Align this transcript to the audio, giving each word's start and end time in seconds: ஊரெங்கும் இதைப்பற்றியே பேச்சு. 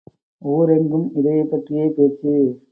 ஊரெங்கும் 0.41 1.07
இதைப்பற்றியே 1.15 1.87
பேச்சு. 1.89 2.35